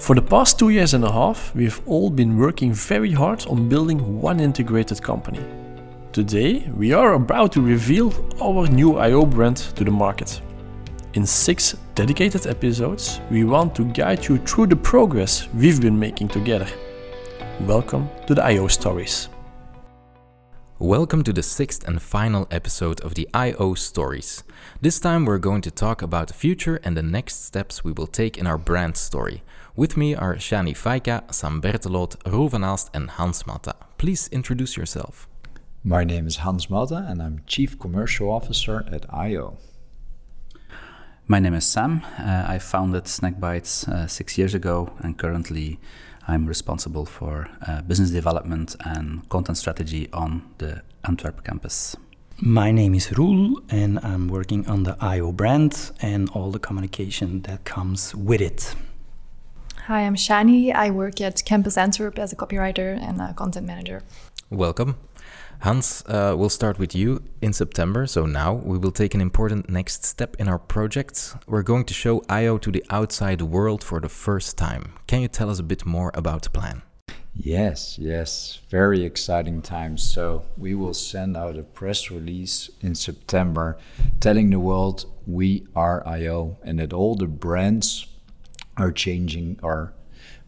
For 0.00 0.14
the 0.14 0.22
past 0.22 0.58
two 0.58 0.70
years 0.70 0.94
and 0.94 1.04
a 1.04 1.12
half, 1.12 1.54
we've 1.54 1.78
all 1.86 2.08
been 2.08 2.38
working 2.38 2.72
very 2.72 3.12
hard 3.12 3.46
on 3.48 3.68
building 3.68 4.22
one 4.22 4.40
integrated 4.40 5.02
company. 5.02 5.44
Today, 6.10 6.66
we 6.74 6.94
are 6.94 7.12
about 7.12 7.52
to 7.52 7.60
reveal 7.60 8.10
our 8.42 8.66
new 8.66 8.96
IO 8.96 9.26
brand 9.26 9.58
to 9.58 9.84
the 9.84 9.90
market. 9.90 10.40
In 11.12 11.26
six 11.26 11.76
dedicated 11.94 12.46
episodes, 12.46 13.20
we 13.30 13.44
want 13.44 13.74
to 13.74 13.84
guide 13.84 14.26
you 14.26 14.38
through 14.38 14.68
the 14.68 14.76
progress 14.76 15.48
we've 15.52 15.82
been 15.82 15.98
making 15.98 16.28
together. 16.28 16.66
Welcome 17.66 18.08
to 18.26 18.34
the 18.34 18.42
IO 18.42 18.68
Stories. 18.68 19.28
Welcome 20.80 21.24
to 21.24 21.32
the 21.34 21.42
sixth 21.42 21.86
and 21.86 22.00
final 22.00 22.48
episode 22.50 23.02
of 23.02 23.14
the 23.14 23.28
IO 23.34 23.74
Stories. 23.74 24.44
This 24.80 24.98
time 24.98 25.26
we're 25.26 25.36
going 25.36 25.60
to 25.60 25.70
talk 25.70 26.00
about 26.00 26.28
the 26.28 26.32
future 26.32 26.80
and 26.82 26.96
the 26.96 27.02
next 27.02 27.44
steps 27.44 27.84
we 27.84 27.92
will 27.92 28.06
take 28.06 28.38
in 28.38 28.46
our 28.46 28.56
brand 28.56 28.96
story. 28.96 29.42
With 29.76 29.98
me 29.98 30.14
are 30.14 30.36
Shani 30.36 30.74
Faika, 30.74 31.34
Sam 31.34 31.60
Bertelot, 31.60 32.16
Roel 32.26 32.48
van 32.48 32.62
Aalst, 32.62 32.88
and 32.94 33.10
Hans 33.10 33.46
Matta. 33.46 33.74
Please 33.98 34.28
introduce 34.32 34.78
yourself. 34.78 35.28
My 35.84 36.02
name 36.02 36.26
is 36.26 36.36
Hans 36.36 36.70
Matta 36.70 37.04
and 37.06 37.20
I'm 37.20 37.42
Chief 37.46 37.78
Commercial 37.78 38.30
Officer 38.32 38.86
at 38.90 39.04
IO. 39.12 39.58
My 41.28 41.40
name 41.40 41.52
is 41.52 41.66
Sam. 41.66 42.00
Uh, 42.18 42.46
I 42.48 42.58
founded 42.58 43.04
Snackbites 43.04 43.86
uh, 43.86 44.06
six 44.06 44.38
years 44.38 44.54
ago 44.54 44.94
and 45.00 45.18
currently 45.18 45.78
I'm 46.28 46.46
responsible 46.46 47.06
for 47.06 47.48
uh, 47.66 47.82
business 47.82 48.10
development 48.10 48.76
and 48.84 49.28
content 49.28 49.58
strategy 49.58 50.08
on 50.12 50.42
the 50.58 50.82
Antwerp 51.04 51.44
campus. 51.44 51.96
My 52.38 52.70
name 52.72 52.94
is 52.94 53.16
Roel, 53.18 53.60
and 53.68 53.98
I'm 53.98 54.28
working 54.28 54.66
on 54.66 54.84
the 54.84 54.96
IO 55.00 55.32
brand 55.32 55.90
and 56.00 56.30
all 56.30 56.50
the 56.50 56.58
communication 56.58 57.42
that 57.42 57.64
comes 57.64 58.14
with 58.14 58.40
it. 58.40 58.74
Hi, 59.86 60.02
I'm 60.02 60.14
Shani. 60.14 60.74
I 60.74 60.90
work 60.90 61.20
at 61.20 61.44
Campus 61.44 61.76
Antwerp 61.76 62.18
as 62.18 62.32
a 62.32 62.36
copywriter 62.36 62.98
and 62.98 63.20
a 63.20 63.34
content 63.34 63.66
manager. 63.66 64.02
Welcome. 64.48 64.96
Hans, 65.60 66.02
uh, 66.06 66.34
we'll 66.38 66.48
start 66.48 66.78
with 66.78 66.94
you 66.94 67.22
in 67.42 67.52
September. 67.52 68.06
So 68.06 68.24
now 68.24 68.54
we 68.54 68.78
will 68.78 68.92
take 68.92 69.14
an 69.14 69.20
important 69.20 69.68
next 69.68 70.06
step 70.06 70.36
in 70.38 70.48
our 70.48 70.58
project. 70.58 71.36
We're 71.46 71.62
going 71.62 71.84
to 71.84 71.92
show 71.92 72.24
IO 72.30 72.56
to 72.56 72.72
the 72.72 72.82
outside 72.88 73.42
world 73.42 73.84
for 73.84 74.00
the 74.00 74.08
first 74.08 74.56
time. 74.56 74.94
Can 75.06 75.20
you 75.20 75.28
tell 75.28 75.50
us 75.50 75.58
a 75.58 75.62
bit 75.62 75.84
more 75.84 76.12
about 76.14 76.44
the 76.44 76.50
plan? 76.50 76.80
Yes, 77.34 77.98
yes, 77.98 78.60
very 78.70 79.04
exciting 79.04 79.60
times. 79.60 80.02
So 80.02 80.46
we 80.56 80.74
will 80.74 80.94
send 80.94 81.36
out 81.36 81.58
a 81.58 81.62
press 81.62 82.10
release 82.10 82.70
in 82.80 82.94
September 82.94 83.76
telling 84.18 84.48
the 84.48 84.58
world 84.58 85.04
we 85.26 85.66
are 85.76 86.02
IO 86.08 86.56
and 86.62 86.78
that 86.78 86.94
all 86.94 87.16
the 87.16 87.26
brands 87.26 88.06
are 88.78 88.90
changing 88.90 89.60
are 89.62 89.92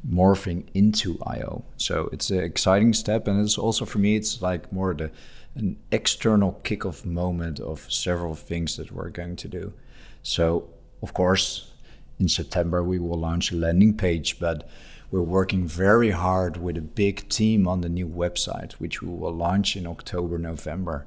morphing 0.08 0.67
into 0.75 1.19
IO. 1.27 1.64
So 1.77 2.08
it's 2.12 2.31
an 2.31 2.41
exciting 2.41 2.92
step, 2.92 3.28
and 3.28 3.41
it's 3.41 3.58
also 3.58 3.84
for 3.84 3.98
me, 3.98 4.17
it's 4.17 4.42
like 4.42 4.72
more 4.72 4.95
the 4.95 5.11
an 5.55 5.77
external 5.91 6.58
kickoff 6.64 7.05
moment 7.05 7.61
of 7.61 7.92
several 7.92 8.34
things 8.34 8.77
that 8.77 8.91
we're 8.91 9.11
going 9.11 9.36
to 9.36 9.48
do. 9.48 9.73
So 10.23 10.69
of 11.03 11.12
course, 11.12 11.73
in 12.19 12.28
September 12.28 12.83
we 12.83 12.98
will 12.98 13.19
launch 13.19 13.53
a 13.53 13.56
landing 13.56 13.97
page, 13.97 14.39
but 14.39 14.69
we're 15.11 15.20
working 15.20 15.67
very 15.67 16.11
hard 16.11 16.56
with 16.56 16.78
a 16.78 16.83
big 16.83 17.28
team 17.28 17.69
on 17.69 17.83
the 17.83 17.89
new 17.89 18.08
website, 18.08 18.73
which 18.75 19.03
we 19.03 19.08
will 19.08 19.34
launch 19.34 19.77
in 19.77 19.86
October, 19.86 20.39
November. 20.39 21.06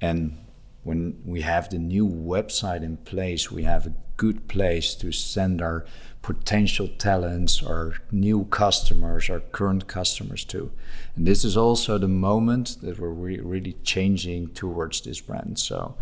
And 0.00 0.38
when 0.82 1.20
we 1.24 1.42
have 1.42 1.70
the 1.70 1.78
new 1.78 2.06
website 2.06 2.82
in 2.82 2.96
place, 2.98 3.50
we 3.50 3.62
have 3.62 3.86
a 3.86 3.94
good 4.16 4.48
place 4.48 4.94
to 4.96 5.12
send 5.12 5.62
our 5.62 5.84
potential 6.22 6.88
talents, 6.98 7.62
our 7.62 7.94
new 8.10 8.44
customers, 8.44 9.28
our 9.28 9.40
current 9.40 9.86
customers 9.86 10.44
to. 10.44 10.70
And 11.16 11.26
this 11.26 11.44
is 11.44 11.56
also 11.56 11.98
the 11.98 12.08
moment 12.08 12.76
that 12.82 12.98
we're 12.98 13.08
re- 13.08 13.40
really 13.40 13.76
changing 13.82 14.48
towards 14.54 15.00
this 15.00 15.20
brand. 15.20 15.58
So 15.58 15.96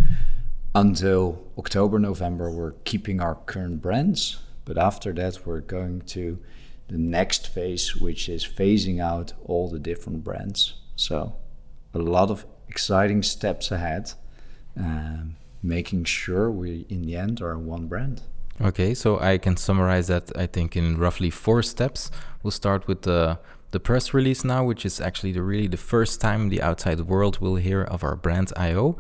until 0.75 1.43
October, 1.59 1.99
November, 1.99 2.51
we're 2.51 2.73
keeping 2.85 3.21
our 3.21 3.35
current 3.35 3.81
brands, 3.83 4.39
but 4.65 4.79
after 4.79 5.13
that, 5.15 5.47
we're 5.47 5.61
going 5.61 6.03
to 6.03 6.39
the 6.89 6.99
next 6.99 7.49
phase, 7.49 7.97
which 7.97 8.29
is 8.29 8.45
phasing 8.45 9.01
out 9.01 9.33
all 9.45 9.69
the 9.69 9.79
different 9.79 10.25
brands. 10.25 10.75
So 10.97 11.37
a 11.95 11.99
lot 11.99 12.31
of 12.31 12.45
exciting 12.69 13.23
steps 13.23 13.71
ahead, 13.71 14.13
um, 14.85 15.37
making 15.63 16.05
sure 16.05 16.51
we, 16.51 16.87
in 16.89 17.03
the 17.03 17.17
end, 17.17 17.41
are 17.41 17.59
one 17.59 17.87
brand. 17.87 18.23
Okay, 18.61 18.95
so 18.95 19.19
I 19.19 19.39
can 19.39 19.57
summarize 19.57 20.09
that 20.09 20.31
I 20.37 20.47
think 20.47 20.77
in 20.77 20.99
roughly 20.99 21.31
four 21.31 21.63
steps. 21.63 22.11
We'll 22.43 22.51
start 22.51 22.87
with 22.87 23.03
the 23.03 23.39
the 23.71 23.81
press 23.81 24.13
release 24.13 24.45
now, 24.45 24.65
which 24.65 24.85
is 24.85 25.01
actually 25.01 25.33
the 25.33 25.43
really 25.43 25.69
the 25.69 25.77
first 25.77 26.21
time 26.21 26.49
the 26.49 26.61
outside 26.61 27.01
world 27.01 27.39
will 27.39 27.57
hear 27.57 27.83
of 27.83 28.03
our 28.03 28.17
brand 28.17 28.53
IO. 28.57 28.99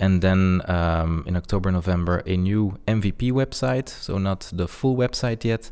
And 0.00 0.22
then 0.22 0.62
um, 0.68 1.24
in 1.26 1.36
October, 1.36 1.72
November, 1.72 2.22
a 2.26 2.36
new 2.36 2.78
MVP 2.86 3.32
website. 3.32 3.88
So 3.88 4.18
not 4.18 4.50
the 4.52 4.68
full 4.68 4.96
website 4.96 5.44
yet, 5.44 5.70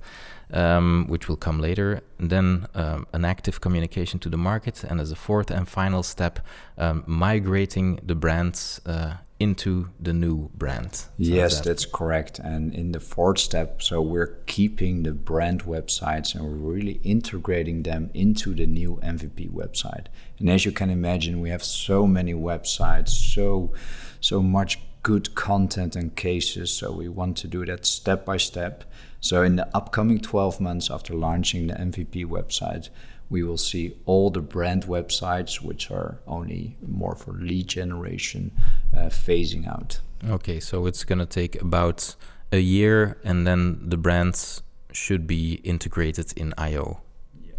um, 0.52 1.06
which 1.08 1.28
will 1.28 1.36
come 1.36 1.60
later. 1.60 2.00
And 2.18 2.30
then 2.30 2.66
um, 2.74 3.06
an 3.12 3.24
active 3.24 3.60
communication 3.60 4.18
to 4.20 4.28
the 4.28 4.36
market. 4.36 4.82
And 4.84 5.00
as 5.00 5.12
a 5.12 5.16
fourth 5.16 5.50
and 5.50 5.68
final 5.68 6.02
step, 6.02 6.40
um, 6.76 7.04
migrating 7.06 8.00
the 8.02 8.16
brands 8.16 8.80
uh, 8.86 9.14
into 9.38 9.90
the 10.00 10.12
new 10.12 10.50
brand. 10.54 10.94
So 10.94 11.08
yes, 11.18 11.58
that 11.58 11.64
that's 11.64 11.84
correct. 11.84 12.38
And 12.38 12.74
in 12.74 12.92
the 12.92 13.00
fourth 13.00 13.38
step, 13.38 13.82
so 13.82 14.00
we're 14.00 14.38
keeping 14.46 15.02
the 15.02 15.12
brand 15.12 15.64
websites 15.64 16.34
and 16.34 16.44
we're 16.44 16.72
really 16.74 17.00
integrating 17.04 17.82
them 17.82 18.10
into 18.14 18.54
the 18.54 18.66
new 18.66 18.98
MVP 19.02 19.50
website. 19.50 20.06
And 20.38 20.48
as 20.48 20.64
you 20.64 20.72
can 20.72 20.90
imagine, 20.90 21.40
we 21.40 21.50
have 21.50 21.62
so 21.62 22.06
many 22.06 22.32
websites, 22.32 23.10
so 23.10 23.72
so 24.20 24.42
much 24.42 24.78
good 25.02 25.34
content 25.34 25.94
and 25.94 26.16
cases. 26.16 26.72
So 26.72 26.90
we 26.90 27.08
want 27.08 27.36
to 27.38 27.48
do 27.48 27.64
that 27.66 27.86
step 27.86 28.24
by 28.24 28.38
step. 28.38 28.84
So 29.20 29.42
in 29.42 29.56
the 29.56 29.68
upcoming 29.76 30.20
12 30.20 30.60
months 30.60 30.90
after 30.90 31.14
launching 31.14 31.66
the 31.66 31.74
MVP 31.74 32.26
website, 32.26 32.88
we 33.28 33.42
will 33.42 33.58
see 33.58 33.96
all 34.04 34.30
the 34.30 34.40
brand 34.40 34.84
websites, 34.84 35.60
which 35.60 35.90
are 35.90 36.20
only 36.26 36.76
more 36.86 37.14
for 37.16 37.32
lead 37.32 37.66
generation, 37.68 38.52
uh, 38.94 39.08
phasing 39.08 39.66
out. 39.66 40.00
Okay, 40.28 40.60
so 40.60 40.86
it's 40.86 41.04
going 41.04 41.18
to 41.18 41.26
take 41.26 41.60
about 41.60 42.16
a 42.52 42.58
year, 42.58 43.18
and 43.24 43.46
then 43.46 43.88
the 43.88 43.96
brands 43.96 44.62
should 44.92 45.26
be 45.26 45.60
integrated 45.64 46.32
in 46.36 46.54
IO. 46.56 47.00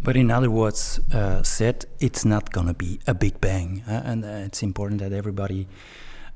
But 0.02 0.16
in 0.16 0.30
other 0.30 0.50
words, 0.50 1.00
uh, 1.12 1.42
said 1.42 1.86
it's 2.00 2.24
not 2.24 2.52
going 2.52 2.68
to 2.68 2.74
be 2.74 3.00
a 3.06 3.14
big 3.14 3.40
bang, 3.40 3.82
uh, 3.88 4.02
and 4.04 4.24
uh, 4.24 4.46
it's 4.46 4.62
important 4.62 5.00
that 5.00 5.12
everybody 5.12 5.66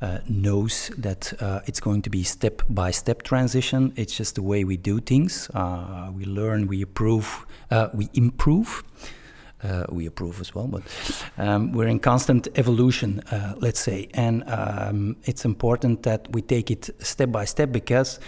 uh, 0.00 0.19
knows 0.28 0.91
that 0.98 1.32
uh, 1.41 1.60
it's 1.66 1.78
going 1.78 2.03
to 2.03 2.10
be 2.10 2.24
step 2.24 2.62
by 2.69 2.91
step 2.91 3.22
transition. 3.22 3.92
It's 3.97 4.16
just 4.16 4.34
the 4.34 4.42
way 4.42 4.64
we 4.64 4.76
do 4.76 4.98
things. 4.98 5.48
Uh, 5.54 6.10
we 6.12 6.24
learn, 6.24 6.66
we 6.66 6.82
improve, 6.82 7.47
uh, 7.70 7.88
we 7.94 8.09
improve. 8.14 8.82
Uh, 9.62 9.84
we 9.91 10.06
approve 10.06 10.41
as 10.41 10.55
well, 10.55 10.67
but 10.67 10.83
um, 11.39 11.71
we're 11.71 11.87
in 11.87 12.00
constant 12.00 12.49
evolution, 12.56 13.21
uh, 13.31 13.55
let's 13.59 13.78
say, 13.78 14.09
and 14.12 14.43
um, 14.49 15.15
it's 15.23 15.45
important 15.45 16.03
that 16.03 16.27
we 16.33 16.43
take 16.43 16.69
it 16.69 16.91
step 16.99 17.31
by 17.31 17.45
step 17.45 17.71
because 17.71 18.19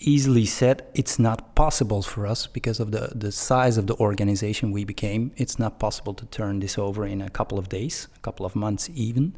easily 0.00 0.46
said 0.46 0.86
it's 0.94 1.18
not 1.18 1.54
possible 1.54 2.02
for 2.02 2.26
us 2.26 2.46
because 2.46 2.80
of 2.80 2.90
the, 2.90 3.12
the 3.14 3.30
size 3.30 3.76
of 3.76 3.86
the 3.86 3.94
organization 3.96 4.72
we 4.72 4.84
became. 4.84 5.30
It's 5.36 5.58
not 5.58 5.78
possible 5.78 6.14
to 6.14 6.26
turn 6.26 6.60
this 6.60 6.78
over 6.78 7.06
in 7.06 7.20
a 7.20 7.30
couple 7.30 7.58
of 7.58 7.68
days 7.68 8.08
a 8.16 8.18
couple 8.20 8.46
of 8.46 8.56
months 8.56 8.90
even. 8.94 9.36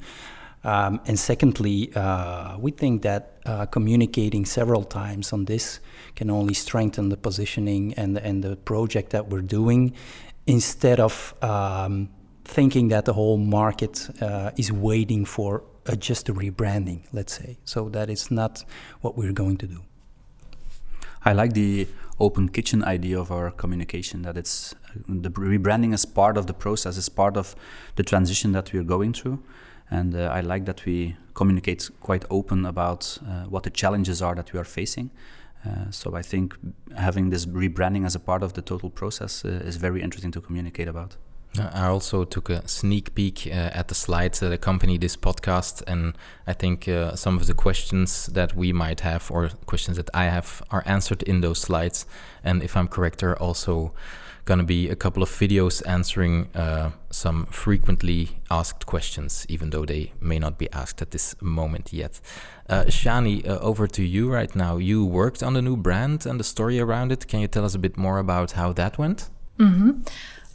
Um, 0.65 1.01
and 1.07 1.19
secondly, 1.19 1.93
uh, 1.97 2.57
we 2.59 2.71
think 2.71 3.03
that 3.03 3.41
uh, 3.45 3.67
communicating 3.67 4.45
several 4.45 4.85
times 4.85 5.33
on 5.33 5.47
this 5.47 5.81
can 6.15 6.31
only 6.31 6.55
strengthen 6.55 7.09
the 7.09 7.17
positioning 7.17 7.95
and, 7.95 8.17
and 8.17 8.45
the 8.45 8.55
project 8.55 9.11
that 9.11 9.29
we're 9.29 9.41
doing 9.41 9.93
instead 10.47 11.01
of 11.01 11.35
um, 11.43 12.09
thinking 12.45 12.89
that 12.89 13.05
the 13.05 13.13
whole 13.13 13.39
market 13.39 14.09
uh, 14.21 14.51
is 14.57 14.73
waiting 14.73 15.25
for 15.25 15.63
uh, 15.87 15.95
just 15.97 16.29
a 16.29 16.35
rebranding, 16.35 17.03
let's 17.13 17.35
say. 17.35 17.59
So 17.65 17.89
that 17.91 18.11
is 18.11 18.31
not 18.31 18.65
what 19.01 19.17
we're 19.17 19.33
going 19.33 19.57
to 19.59 19.67
do. 19.67 19.83
I 21.25 21.33
like 21.33 21.53
the 21.53 21.87
open 22.19 22.49
kitchen 22.49 22.85
idea 22.85 23.19
of 23.19 23.31
our 23.31 23.51
communication 23.51 24.23
that 24.23 24.37
it's 24.37 24.75
the 25.09 25.31
rebranding 25.31 25.95
is 25.95 26.05
part 26.05 26.37
of 26.37 26.47
the 26.47 26.55
process, 26.55 26.97
is 26.97 27.09
part 27.09 27.37
of 27.37 27.55
the 27.97 28.03
transition 28.03 28.53
that 28.53 28.73
we're 28.73 28.85
going 28.85 29.13
through 29.13 29.43
and 29.93 30.15
uh, 30.17 30.31
I 30.33 30.41
like 30.41 30.65
that 30.65 30.87
we 30.87 31.17
communicate 31.35 31.91
quite 32.01 32.25
open 32.31 32.65
about 32.65 33.19
uh, 33.27 33.45
what 33.45 33.63
the 33.65 33.71
challenges 33.71 34.23
are 34.23 34.35
that 34.35 34.53
we 34.53 34.59
are 34.59 34.65
facing. 34.65 35.11
Uh, 35.65 35.91
so 35.91 36.15
I 36.15 36.23
think 36.23 36.57
having 36.97 37.31
this 37.31 37.47
rebranding 37.47 38.05
as 38.05 38.15
a 38.15 38.21
part 38.21 38.43
of 38.43 38.53
the 38.55 38.63
total 38.63 38.91
process 38.91 39.45
uh, 39.45 39.49
is 39.49 39.77
very 39.77 40.03
interesting 40.03 40.33
to 40.33 40.41
communicate 40.41 40.89
about. 40.89 41.17
I 41.59 41.87
also 41.87 42.25
took 42.25 42.49
a 42.49 42.67
sneak 42.67 43.15
peek 43.15 43.47
uh, 43.47 43.51
at 43.51 43.89
the 43.89 43.95
slides 43.95 44.41
that 44.41 44.53
accompany 44.53 44.97
this 44.97 45.17
podcast, 45.17 45.83
and 45.87 46.17
I 46.47 46.55
think 46.55 46.89
uh, 46.89 47.15
some 47.15 47.37
of 47.37 47.47
the 47.47 47.53
questions 47.53 48.27
that 48.29 48.57
we 48.57 48.73
might 48.73 49.01
have, 49.01 49.31
or 49.31 49.51
questions 49.67 49.99
that 49.99 50.09
I 50.15 50.25
have, 50.25 50.63
are 50.71 50.83
answered 50.87 51.23
in 51.23 51.43
those 51.43 51.61
slides. 51.61 52.07
And 52.43 52.63
if 52.63 52.75
I'm 52.75 52.89
correct, 52.89 53.23
are 53.23 53.37
also 53.37 53.93
going 54.45 54.59
to 54.59 54.65
be 54.65 54.89
a 54.89 54.97
couple 54.97 55.23
of 55.23 55.29
videos 55.29 55.83
answering 55.87 56.49
uh, 56.55 56.91
some 57.11 57.47
frequently 57.47 58.41
asked 58.51 58.87
questions, 58.87 59.47
even 59.49 59.71
though 59.71 59.85
they 59.85 60.13
may 60.21 60.39
not 60.39 60.59
be 60.59 60.71
asked 60.73 61.01
at 61.01 61.11
this 61.13 61.35
moment 61.41 61.93
yet. 61.93 62.21
Uh, 62.69 62.85
Shani, 62.85 63.47
uh, 63.47 63.59
over 63.61 63.87
to 63.87 64.03
you 64.03 64.31
right 64.31 64.55
now. 64.57 64.79
You 64.79 65.05
worked 65.05 65.43
on 65.43 65.55
the 65.55 65.63
new 65.63 65.77
brand 65.77 66.27
and 66.27 66.41
the 66.41 66.45
story 66.45 66.81
around 66.81 67.13
it. 67.13 67.29
Can 67.29 67.41
you 67.41 67.49
tell 67.49 67.65
us 67.65 67.75
a 67.75 67.79
bit 67.79 67.97
more 67.97 68.19
about 68.19 68.53
how 68.53 68.73
that 68.73 68.99
went? 68.99 69.31
Mm-hmm. 69.59 70.01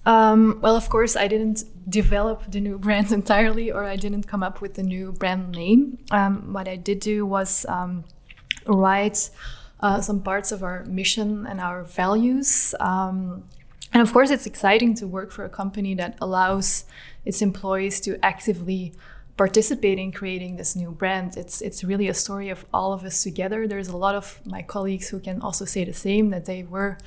Um, 0.06 0.60
well, 0.62 0.76
of 0.76 0.90
course, 0.90 1.16
I 1.16 1.28
didn't 1.28 1.66
develop 1.90 2.52
the 2.52 2.60
new 2.60 2.78
brand 2.86 3.12
entirely, 3.12 3.72
or 3.72 3.84
I 3.84 3.96
didn't 3.96 4.24
come 4.24 4.44
up 4.44 4.62
with 4.62 4.74
the 4.76 4.84
new 4.84 5.12
brand 5.14 5.52
name. 5.52 6.00
Um, 6.12 6.54
what 6.54 6.68
I 6.68 6.76
did 6.76 7.00
do 7.00 7.26
was 7.26 7.66
um, 7.70 8.04
write 8.66 9.30
uh, 9.80 10.02
some 10.02 10.22
parts 10.22 10.52
of 10.52 10.64
our 10.64 10.84
mission 10.86 11.46
and 11.46 11.62
our 11.62 11.84
values. 11.84 12.74
Um, 12.80 13.44
and 13.94 14.02
of 14.02 14.12
course, 14.14 14.30
it's 14.30 14.46
exciting 14.46 14.96
to 14.96 15.08
work 15.08 15.32
for 15.32 15.46
a 15.46 15.50
company 15.50 15.94
that 15.96 16.18
allows 16.20 16.86
its 17.26 17.42
employees 17.42 18.00
to 18.02 18.24
actively 18.24 18.94
participate 19.38 20.00
in 20.00 20.12
creating 20.12 20.58
this 20.58 20.76
new 20.76 20.92
brand. 20.92 21.38
It's 21.38 21.62
it's 21.62 21.84
really 21.84 22.08
a 22.08 22.14
story 22.14 22.50
of 22.50 22.66
all 22.74 22.92
of 22.92 23.04
us 23.04 23.24
together. 23.24 23.68
There's 23.68 23.88
a 23.88 23.96
lot 23.98 24.16
of 24.16 24.40
my 24.46 24.62
colleagues 24.62 25.10
who 25.10 25.20
can 25.20 25.42
also 25.42 25.64
say 25.64 25.86
the 25.86 25.94
same 25.94 26.32
that 26.32 26.46
they 26.46 26.64
were 26.64 26.98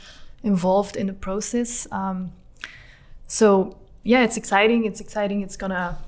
involved 0.43 0.97
in 0.97 1.06
the 1.09 1.12
process. 1.12 1.87
Um, 1.93 2.32
so 3.26 3.76
yeah, 4.03 4.23
it's 4.23 4.37
exciting. 4.37 4.87
It's 4.87 5.00
exciting. 5.00 5.43
It's 5.43 5.56
gonna 5.56 5.99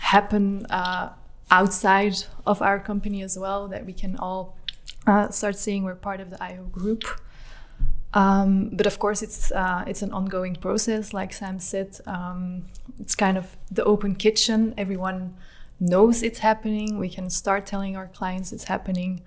happen 0.00 0.66
uh, 0.66 1.12
outside 1.50 2.16
of 2.46 2.60
our 2.62 2.80
company 2.80 3.22
as 3.22 3.38
well. 3.38 3.68
That 3.68 3.84
we 3.86 3.92
can 3.92 4.16
all 4.16 4.56
uh, 5.06 5.28
start 5.30 5.56
seeing 5.56 5.84
we're 5.84 5.94
part 5.94 6.20
of 6.20 6.30
the 6.30 6.42
IO 6.42 6.64
group. 6.64 7.04
Um, 8.16 8.70
but 8.72 8.86
of 8.86 8.98
course, 8.98 9.20
it's 9.22 9.52
uh, 9.52 9.84
it's 9.86 10.00
an 10.00 10.12
ongoing 10.12 10.56
process. 10.56 11.12
Like 11.12 11.34
Sam 11.34 11.58
said, 11.60 12.00
um, 12.06 12.64
it's 12.98 13.14
kind 13.14 13.36
of 13.36 13.56
the 13.70 13.84
open 13.84 14.14
kitchen. 14.14 14.72
Everyone 14.78 15.36
knows 15.78 16.22
it's 16.22 16.38
happening. 16.38 16.98
We 16.98 17.10
can 17.10 17.28
start 17.28 17.66
telling 17.66 17.94
our 17.94 18.08
clients 18.08 18.52
it's 18.52 18.64
happening. 18.64 19.22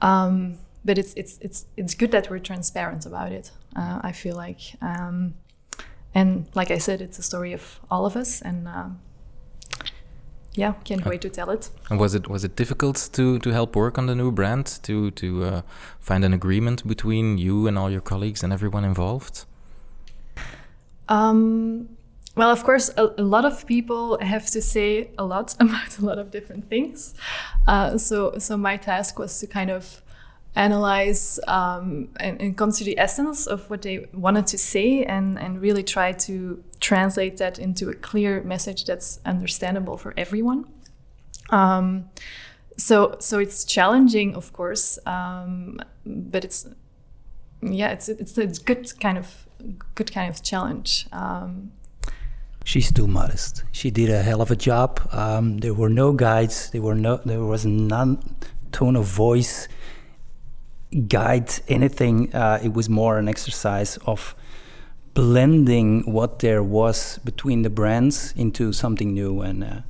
Um, 0.00 0.58
but 0.84 0.98
it's 0.98 1.14
it's 1.14 1.38
it's 1.40 1.66
it's 1.76 1.94
good 1.94 2.10
that 2.10 2.28
we're 2.28 2.40
transparent 2.40 3.06
about 3.06 3.30
it. 3.30 3.52
Uh, 3.76 4.00
I 4.02 4.10
feel 4.10 4.34
like. 4.36 4.62
Um, 4.82 5.34
and 6.12 6.46
like 6.54 6.72
I 6.72 6.78
said, 6.78 7.00
it's 7.00 7.18
a 7.20 7.22
story 7.22 7.52
of 7.52 7.80
all 7.88 8.04
of 8.04 8.16
us, 8.16 8.42
and 8.42 8.66
uh, 8.66 8.88
yeah, 10.54 10.74
can't 10.84 11.04
wait 11.04 11.20
to 11.22 11.28
tell 11.28 11.50
it. 11.50 11.70
And 11.90 11.98
was 11.98 12.14
it 12.14 12.28
was 12.28 12.44
it 12.44 12.56
difficult 12.56 13.08
to 13.12 13.38
to 13.38 13.50
help 13.50 13.74
work 13.76 13.98
on 13.98 14.06
the 14.06 14.14
new 14.14 14.30
brand 14.30 14.66
to 14.82 15.10
to 15.12 15.44
uh, 15.44 15.62
find 16.00 16.24
an 16.24 16.32
agreement 16.32 16.86
between 16.86 17.38
you 17.38 17.66
and 17.66 17.78
all 17.78 17.90
your 17.90 18.00
colleagues 18.00 18.42
and 18.42 18.52
everyone 18.52 18.84
involved? 18.84 19.46
Um, 21.08 21.88
well, 22.36 22.50
of 22.50 22.64
course, 22.64 22.90
a, 22.96 23.10
a, 23.18 23.22
lot 23.22 23.44
of 23.44 23.66
people 23.66 24.18
have 24.20 24.46
to 24.46 24.62
say 24.62 25.10
a 25.18 25.24
lot 25.24 25.54
about 25.60 25.98
a 25.98 26.04
lot 26.04 26.18
of 26.18 26.30
different 26.30 26.68
things. 26.68 27.14
Uh, 27.66 27.98
so, 27.98 28.38
so 28.38 28.56
my 28.56 28.76
task 28.76 29.18
was 29.18 29.38
to 29.40 29.46
kind 29.46 29.70
of 29.70 30.02
analyze 30.56 31.40
um, 31.48 32.08
and, 32.20 32.40
and, 32.40 32.56
come 32.56 32.70
to 32.70 32.84
the 32.84 32.96
essence 32.98 33.46
of 33.46 33.68
what 33.68 33.82
they 33.82 34.06
wanted 34.12 34.46
to 34.46 34.56
say 34.56 35.04
and, 35.04 35.38
and 35.38 35.60
really 35.60 35.82
try 35.82 36.12
to 36.12 36.62
translate 36.80 37.38
that 37.38 37.58
into 37.58 37.88
a 37.88 37.94
clear 37.94 38.42
message 38.42 38.84
that's 38.84 39.18
understandable 39.24 39.96
for 39.96 40.14
everyone. 40.16 40.64
Um, 41.50 42.08
so 42.76 43.16
so 43.20 43.38
it's 43.38 43.64
challenging, 43.64 44.34
of 44.34 44.52
course, 44.52 44.98
um, 45.06 45.80
but 46.04 46.44
it's 46.44 46.66
yeah, 47.62 47.90
it's 47.90 48.08
it's 48.08 48.36
a 48.38 48.46
good 48.46 48.98
kind 49.00 49.18
of 49.18 49.46
good 49.94 50.12
kind 50.12 50.32
of 50.32 50.42
challenge. 50.42 51.06
Um, 51.12 51.72
She's 52.64 52.90
too 52.90 53.06
modest. 53.06 53.62
She 53.72 53.90
did 53.90 54.08
a 54.08 54.22
hell 54.22 54.40
of 54.40 54.50
a 54.50 54.56
job. 54.56 55.00
Um, 55.12 55.58
there 55.58 55.74
were 55.74 55.90
no 55.90 56.12
guides. 56.12 56.70
There 56.70 56.80
were 56.80 56.94
no. 56.94 57.18
There 57.18 57.44
was 57.44 57.66
none 57.66 58.36
tone 58.72 58.96
of 58.96 59.04
voice 59.04 59.68
guide 60.94 61.50
anything. 61.68 62.34
Uh, 62.34 62.60
it 62.62 62.72
was 62.72 62.88
more 62.88 63.18
an 63.18 63.28
exercise 63.28 63.98
of 64.06 64.34
blending 65.14 66.02
what 66.10 66.40
there 66.40 66.62
was 66.62 67.18
between 67.24 67.62
the 67.62 67.70
brands 67.70 68.34
into 68.36 68.72
something 68.72 69.12
new. 69.14 69.40
And 69.40 69.64
uh, 69.64 69.80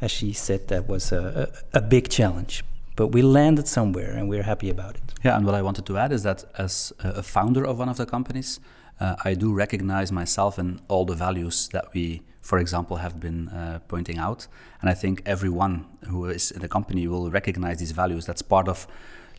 as 0.00 0.10
she 0.10 0.32
said, 0.32 0.68
that 0.68 0.88
was 0.88 1.12
a, 1.12 1.52
a, 1.72 1.78
a, 1.78 1.82
big 1.82 2.08
challenge. 2.08 2.64
But 2.96 3.08
we 3.08 3.22
landed 3.22 3.68
somewhere 3.68 4.10
and 4.10 4.28
we're 4.28 4.42
happy 4.42 4.68
about 4.68 4.96
it. 4.96 5.02
Yeah, 5.24 5.36
and 5.36 5.46
what 5.46 5.54
I 5.54 5.62
wanted 5.62 5.86
to 5.86 5.96
add 5.96 6.12
is 6.12 6.22
that 6.24 6.44
as 6.58 6.92
a 6.98 7.22
founder 7.22 7.64
of 7.64 7.78
one 7.78 7.88
of 7.88 7.96
the 7.96 8.06
companies, 8.06 8.60
uh, 8.98 9.16
I 9.24 9.34
do 9.34 9.54
recognize 9.54 10.12
myself 10.12 10.58
in 10.58 10.80
all 10.88 11.04
the 11.06 11.14
values 11.14 11.68
that 11.68 11.94
we, 11.94 12.22
for 12.42 12.58
example, 12.58 12.96
have 12.96 13.18
been 13.20 13.48
uh, 13.48 13.78
pointing 13.88 14.18
out. 14.18 14.48
And 14.80 14.90
I 14.90 14.94
think 14.94 15.22
everyone 15.24 15.86
who 16.08 16.26
is 16.26 16.50
in 16.50 16.60
the 16.60 16.68
company 16.68 17.06
will 17.06 17.30
recognize 17.30 17.78
these 17.78 17.92
values. 17.92 18.26
That's 18.26 18.42
part 18.42 18.68
of 18.68 18.86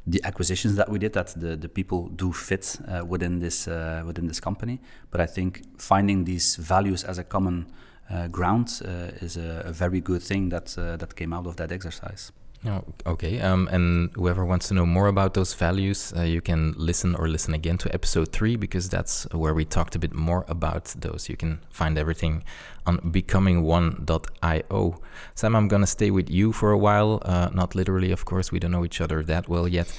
the 0.08 0.22
acquisitions 0.24 0.76
that 0.76 0.90
we 0.90 1.00
did 1.00 1.14
that 1.14 1.28
the, 1.40 1.56
the 1.56 1.70
people 1.70 2.10
do 2.10 2.32
fit 2.32 2.78
uh, 2.88 3.06
within 3.06 3.40
this 3.40 3.68
uh, 3.68 4.04
within 4.06 4.28
this 4.28 4.40
company. 4.40 4.80
But 5.12 5.22
I 5.22 5.26
think 5.26 5.64
finding 5.78 6.26
these 6.26 6.56
values 6.56 7.04
as 7.04 7.18
a 7.18 7.24
common 7.24 7.68
uh, 8.10 8.28
ground 8.28 8.82
uh, 8.84 9.26
is 9.26 9.38
a, 9.38 9.64
a, 9.66 9.72
very 9.72 10.02
good 10.02 10.22
thing 10.22 10.50
that 10.50 10.78
uh, 10.78 10.98
that 10.98 11.16
came 11.16 11.34
out 11.34 11.48
of 11.48 11.56
that 11.58 11.72
exercise. 11.72 12.32
Oh, 12.64 12.84
okay. 13.08 13.40
Um, 13.40 13.68
and 13.72 14.12
whoever 14.14 14.46
wants 14.46 14.68
to 14.68 14.76
know 14.76 14.86
more 14.86 15.08
about 15.08 15.34
those 15.34 15.56
values, 15.56 16.14
uh, 16.16 16.22
you 16.22 16.42
can 16.42 16.76
listen 16.78 17.16
or 17.16 17.28
listen 17.28 17.56
again 17.56 17.80
to 17.80 17.92
episode 17.92 18.32
three 18.32 18.56
because 18.56 18.88
that's 18.88 19.24
where 19.32 19.56
we 19.56 19.66
talked 19.66 19.96
a 19.96 20.00
bit 20.00 20.14
more 20.14 20.46
about 20.48 20.86
those. 21.00 21.28
You 21.28 21.36
can 21.36 21.60
find 21.72 21.98
everything 21.98 22.44
on 22.86 23.00
becoming1.io. 23.00 25.02
Sam, 25.34 25.56
I'm 25.56 25.68
going 25.68 25.82
to 25.82 25.88
stay 25.88 26.12
with 26.12 26.30
you 26.30 26.52
for 26.52 26.72
a 26.72 26.78
while. 26.78 27.20
Uh, 27.26 27.50
not 27.52 27.74
literally, 27.74 28.12
of 28.12 28.26
course, 28.26 28.52
we 28.52 28.60
don't 28.60 28.72
know 28.72 28.86
each 28.86 29.02
other 29.02 29.24
that 29.24 29.50
well 29.50 29.68
yet. 29.68 29.92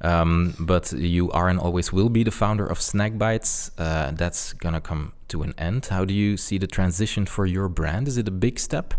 Um, 0.00 0.54
but 0.58 0.92
you 0.92 1.30
are 1.30 1.48
and 1.48 1.60
always 1.60 1.92
will 1.92 2.08
be 2.08 2.24
the 2.24 2.32
founder 2.32 2.66
of 2.66 2.80
Snack 2.80 3.16
Bites. 3.16 3.70
Uh, 3.78 4.10
that's 4.10 4.54
going 4.54 4.74
to 4.74 4.80
come 4.80 5.12
to 5.28 5.42
an 5.42 5.54
end. 5.56 5.86
How 5.86 6.04
do 6.04 6.14
you 6.14 6.36
see 6.36 6.58
the 6.58 6.66
transition 6.66 7.26
for 7.26 7.46
your 7.46 7.68
brand? 7.68 8.08
Is 8.08 8.16
it 8.16 8.26
a 8.26 8.32
big 8.32 8.58
step? 8.58 8.94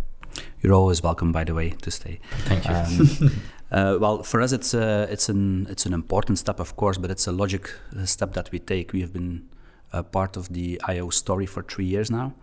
You're 0.62 0.74
always 0.74 1.02
welcome, 1.04 1.32
by 1.32 1.44
the 1.44 1.54
way, 1.54 1.72
to 1.82 1.92
stay. 1.92 2.20
Thank 2.46 2.66
you. 2.68 2.74
Um, 2.74 3.42
uh, 3.72 3.98
well, 4.00 4.24
for 4.24 4.42
us, 4.42 4.52
it's 4.52 4.74
a, 4.74 5.08
it's 5.10 5.30
an 5.30 5.68
it's 5.70 5.86
an 5.86 5.94
important 5.94 6.38
step, 6.38 6.60
of 6.60 6.76
course, 6.76 6.98
but 6.98 7.12
it's 7.12 7.28
a 7.28 7.32
logic 7.32 7.72
uh, 7.98 8.06
step 8.06 8.34
that 8.34 8.52
we 8.52 8.60
take. 8.60 8.94
We 8.94 9.02
have 9.02 9.14
been 9.14 9.48
a 9.92 10.04
part 10.04 10.38
of 10.38 10.50
the 10.50 10.82
IO 10.88 11.10
story 11.10 11.46
for 11.46 11.64
three 11.64 11.86
years 11.86 12.12
now. 12.12 12.34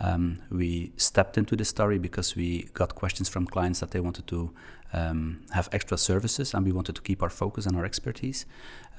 Um, 0.00 0.38
we 0.50 0.92
stepped 0.96 1.38
into 1.38 1.54
the 1.54 1.64
story 1.64 1.98
because 1.98 2.34
we 2.34 2.68
got 2.74 2.94
questions 2.94 3.28
from 3.28 3.46
clients 3.46 3.80
that 3.80 3.92
they 3.92 4.00
wanted 4.00 4.26
to 4.28 4.50
um, 4.92 5.42
have 5.52 5.68
extra 5.72 5.96
services, 5.96 6.54
and 6.54 6.66
we 6.66 6.72
wanted 6.72 6.96
to 6.96 7.02
keep 7.02 7.22
our 7.22 7.30
focus 7.30 7.66
and 7.66 7.76
our 7.76 7.84
expertise. 7.84 8.46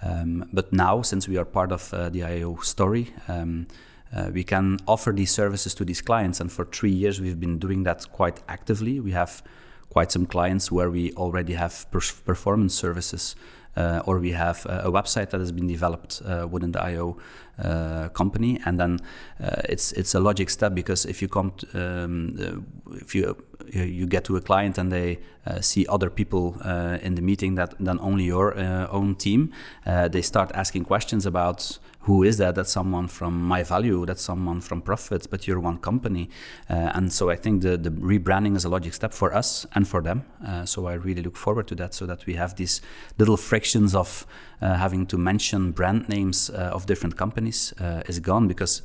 Um, 0.01 0.49
but 0.51 0.71
now, 0.73 1.01
since 1.01 1.27
we 1.27 1.37
are 1.37 1.45
part 1.45 1.71
of 1.71 1.93
uh, 1.93 2.09
the 2.09 2.23
IO 2.23 2.57
story, 2.57 3.13
um, 3.27 3.67
uh, 4.15 4.29
we 4.33 4.43
can 4.43 4.77
offer 4.87 5.11
these 5.11 5.31
services 5.31 5.73
to 5.75 5.85
these 5.85 6.01
clients. 6.01 6.39
And 6.39 6.51
for 6.51 6.65
three 6.65 6.91
years, 6.91 7.19
we've 7.19 7.39
been 7.39 7.57
doing 7.59 7.83
that 7.83 8.11
quite 8.11 8.41
actively. 8.47 8.99
We 8.99 9.11
have 9.11 9.41
quite 9.89 10.11
some 10.11 10.25
clients 10.25 10.71
where 10.71 10.89
we 10.89 11.11
already 11.13 11.53
have 11.53 11.85
per- 11.91 12.15
performance 12.25 12.73
services. 12.73 13.35
Uh, 13.75 14.03
or 14.05 14.19
we 14.19 14.33
have 14.33 14.67
a, 14.67 14.83
a, 14.85 14.91
website 14.91 15.31
that 15.31 15.39
has 15.39 15.51
been 15.51 15.65
developed 15.65 16.21
uh, 16.25 16.47
within 16.47 16.71
the 16.73 16.79
IO 16.79 17.17
uh, 17.57 18.07
company, 18.09 18.59
and 18.65 18.79
then 18.79 18.99
uh, 19.43 19.61
it's 19.67 19.91
it's 19.93 20.13
a 20.13 20.19
logic 20.19 20.51
step 20.51 20.75
because 20.75 21.07
if 21.07 21.23
you 21.23 21.27
come, 21.27 21.51
to, 21.57 21.65
um, 22.03 22.35
uh, 22.39 22.95
if 22.97 23.15
you 23.15 23.35
you 23.71 24.05
get 24.05 24.23
to 24.25 24.35
a 24.35 24.41
client 24.41 24.77
and 24.77 24.91
they 24.91 25.19
see 25.61 25.85
other 25.87 26.09
people 26.09 26.59
in 27.01 27.15
the 27.15 27.21
meeting 27.21 27.55
that 27.55 27.73
than 27.79 27.99
only 27.99 28.25
your 28.25 28.57
own 28.89 29.15
team, 29.15 29.51
they 29.85 30.21
start 30.21 30.51
asking 30.53 30.85
questions 30.85 31.25
about 31.25 31.79
who 32.03 32.23
is 32.23 32.37
that? 32.37 32.55
That's 32.55 32.71
someone 32.71 33.07
from 33.07 33.41
my 33.41 33.63
value. 33.63 34.05
That's 34.05 34.21
someone 34.21 34.59
from 34.59 34.81
Profits, 34.81 35.25
but 35.25 35.47
you're 35.47 35.59
one 35.59 35.77
company. 35.77 36.29
Uh, 36.69 36.91
and 36.93 37.11
so 37.11 37.29
I 37.29 37.37
think 37.37 37.61
the, 37.61 37.77
the 37.77 37.91
rebranding 37.91 38.57
is 38.57 38.65
a 38.65 38.69
logic 38.69 38.93
step 38.93 39.13
for 39.13 39.33
us 39.33 39.65
and 39.73 39.87
for 39.87 40.01
them. 40.01 40.25
Uh, 40.45 40.65
so 40.65 40.87
I 40.87 40.95
really 40.95 41.21
look 41.21 41.37
forward 41.37 41.67
to 41.67 41.75
that 41.75 41.93
so 41.93 42.05
that 42.05 42.25
we 42.25 42.33
have 42.33 42.55
these 42.55 42.81
little 43.17 43.37
frictions 43.37 43.95
of 43.95 44.27
uh, 44.61 44.75
having 44.75 45.05
to 45.07 45.17
mention 45.17 45.71
brand 45.71 46.09
names 46.09 46.49
uh, 46.49 46.71
of 46.73 46.85
different 46.85 47.15
companies 47.15 47.73
uh, 47.79 48.03
is 48.05 48.19
gone 48.19 48.49
because 48.49 48.81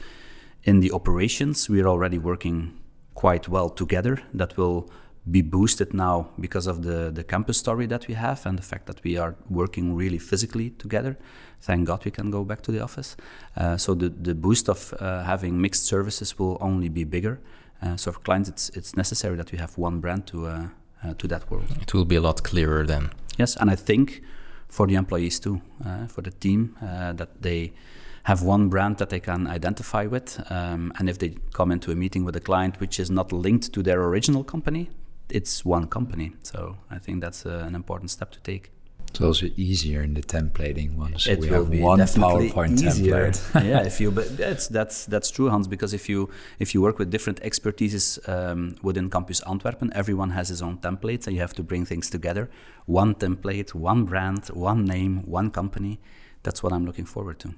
in 0.63 0.79
the 0.79 0.93
operations, 0.93 1.69
we're 1.69 1.87
already 1.87 2.19
working 2.19 2.79
quite 3.19 3.49
well 3.49 3.69
together. 3.69 4.15
That 4.33 4.57
will 4.57 4.89
be 5.31 5.43
boosted 5.43 5.93
now 5.93 6.29
because 6.39 6.71
of 6.71 6.83
the, 6.83 7.11
the 7.13 7.25
campus 7.25 7.59
story 7.59 7.87
that 7.87 8.07
we 8.09 8.15
have 8.15 8.47
and 8.47 8.59
the 8.59 8.63
fact 8.63 8.87
that 8.87 9.03
we 9.05 9.19
are 9.19 9.35
working 9.51 9.97
really 9.97 10.19
physically 10.19 10.71
together. 10.71 11.17
Thank 11.61 11.87
God 11.87 12.05
we 12.05 12.11
can 12.11 12.31
go 12.31 12.45
back 12.45 12.63
to 12.63 12.73
the 12.73 12.81
office. 12.81 13.17
Uh, 13.57 13.77
so 13.77 13.95
the, 13.95 14.09
the 14.09 14.35
boost 14.35 14.69
of 14.69 14.95
uh, 15.01 15.25
having 15.25 15.61
mixed 15.61 15.85
services 15.85 16.39
will 16.39 16.57
only 16.61 16.89
be 16.89 17.05
bigger. 17.05 17.41
Uh, 17.83 17.97
so 17.97 18.13
for 18.13 18.21
clients, 18.21 18.49
it's 18.49 18.71
it's 18.77 18.97
necessary 18.97 19.37
that 19.37 19.53
we 19.53 19.59
have 19.59 19.79
one 19.79 20.01
brand 20.01 20.27
to 20.27 20.47
uh, 20.47 20.69
uh, 21.05 21.15
to 21.19 21.29
that 21.29 21.51
world. 21.51 21.67
It 21.81 21.95
will 21.95 22.05
be 22.05 22.17
a 22.17 22.21
lot 22.21 22.43
clearer 22.43 22.87
then. 22.87 23.11
Yes, 23.39 23.57
and 23.57 23.71
I 23.71 23.77
think 23.77 24.23
for 24.69 24.87
the 24.87 24.95
employees 24.95 25.41
too, 25.41 25.61
uh, 25.87 26.07
for 26.09 26.23
the 26.23 26.31
team, 26.31 26.77
that 27.17 27.29
they 27.43 27.73
have 28.29 28.43
one 28.43 28.69
brand 28.69 28.99
that 28.99 29.09
they 29.09 29.21
can 29.21 29.47
identify 29.47 30.05
with. 30.07 30.29
Um, 30.51 30.93
and 30.99 31.09
if 31.09 31.19
they 31.19 31.31
come 31.55 31.73
into 31.73 31.91
a 31.91 31.95
meeting 31.95 32.25
with 32.27 32.37
a 32.37 32.41
client 32.41 32.79
which 32.79 33.01
is 33.01 33.11
not 33.11 33.33
linked 33.33 33.73
to 33.73 33.83
their 33.83 34.01
original 34.03 34.45
company, 34.45 34.91
it's 35.31 35.65
one 35.65 35.87
company. 35.87 36.33
So 36.43 36.77
I 36.91 36.99
think 36.99 37.23
that's 37.23 37.47
uh, 37.47 37.65
an 37.67 37.75
important 37.75 38.11
step 38.11 38.31
to 38.33 38.41
take. 38.41 38.71
It's 39.11 39.23
also 39.23 39.47
easier 39.57 40.03
in 40.03 40.13
the 40.13 40.21
templating 40.21 40.95
ones. 40.97 41.27
It 41.27 41.39
we 41.41 41.49
will 41.49 41.61
have 41.61 41.71
be 41.71 41.81
one 41.81 42.01
PowerPoint 42.01 42.83
easier. 42.83 43.31
template. 43.31 43.65
yeah, 43.73 43.87
if 43.91 43.99
you 43.99 44.11
but 44.11 44.37
that's 44.37 44.69
that's 44.69 45.07
that's 45.07 45.31
true, 45.31 45.49
Hans. 45.49 45.67
Because 45.67 45.95
if 45.95 46.11
you 46.11 46.29
if 46.59 46.75
you 46.75 46.83
work 46.83 46.99
with 46.99 47.11
different 47.11 47.41
expertises 47.41 48.07
um, 48.29 48.75
within 48.83 49.09
Campus 49.09 49.41
Antwerpen, 49.53 49.91
everyone 49.95 50.31
has 50.39 50.51
his 50.51 50.61
own 50.61 50.77
templates, 50.77 51.27
and 51.27 51.35
you 51.35 51.41
have 51.41 51.55
to 51.55 51.63
bring 51.63 51.87
things 51.87 52.11
together. 52.11 52.51
One 52.85 53.15
template, 53.15 53.73
one 53.75 54.05
brand, 54.05 54.49
one 54.49 54.85
name, 54.85 55.23
one 55.39 55.51
company. 55.51 55.99
That's 56.43 56.63
what 56.63 56.73
I'm 56.75 56.85
looking 56.85 57.07
forward 57.07 57.39
to. 57.39 57.55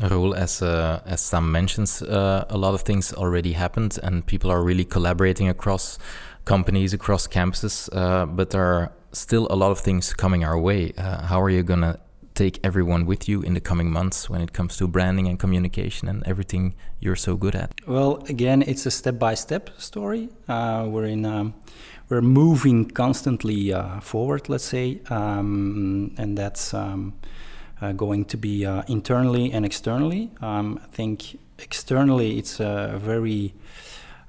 Roel, 0.00 0.34
as 0.34 0.62
uh, 0.62 1.00
as 1.06 1.20
Sam 1.20 1.50
mentions, 1.50 2.02
uh, 2.02 2.44
a 2.48 2.58
lot 2.58 2.74
of 2.74 2.82
things 2.82 3.12
already 3.12 3.52
happened, 3.52 3.98
and 4.02 4.26
people 4.26 4.50
are 4.50 4.62
really 4.62 4.84
collaborating 4.84 5.48
across 5.48 5.98
companies, 6.44 6.92
across 6.92 7.26
campuses. 7.26 7.88
Uh, 7.92 8.26
but 8.26 8.50
there 8.50 8.62
are 8.62 8.92
still 9.12 9.46
a 9.50 9.56
lot 9.56 9.70
of 9.70 9.80
things 9.80 10.12
coming 10.12 10.44
our 10.44 10.58
way. 10.58 10.92
Uh, 10.98 11.22
how 11.22 11.40
are 11.40 11.50
you 11.50 11.62
gonna 11.62 11.98
take 12.34 12.60
everyone 12.62 13.06
with 13.06 13.28
you 13.28 13.42
in 13.42 13.54
the 13.54 13.60
coming 13.60 13.90
months 13.90 14.28
when 14.28 14.42
it 14.42 14.52
comes 14.52 14.76
to 14.76 14.86
branding 14.86 15.26
and 15.26 15.38
communication 15.38 16.08
and 16.08 16.22
everything 16.26 16.74
you're 17.00 17.16
so 17.16 17.34
good 17.34 17.54
at? 17.54 17.72
Well, 17.86 18.22
again, 18.28 18.62
it's 18.62 18.86
a 18.86 18.90
step-by-step 18.90 19.70
story. 19.78 20.28
Uh, 20.48 20.86
we're 20.88 21.06
in. 21.06 21.24
Um, 21.24 21.54
we're 22.08 22.22
moving 22.22 22.88
constantly 22.88 23.72
uh, 23.72 24.00
forward, 24.00 24.48
let's 24.48 24.64
say, 24.64 25.00
um, 25.10 26.14
and 26.16 26.38
that's 26.38 26.72
um, 26.72 27.14
going 27.96 28.24
to 28.24 28.36
be 28.36 28.64
uh, 28.64 28.82
internally 28.88 29.52
and 29.52 29.64
externally. 29.64 30.30
Um, 30.40 30.80
I 30.82 30.86
think 30.86 31.38
externally 31.58 32.38
it's 32.38 32.60
a 32.60 32.98
very 32.98 33.54